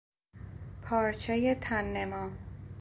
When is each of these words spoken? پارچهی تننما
پارچهی 0.81 1.55
تننما 1.55 2.29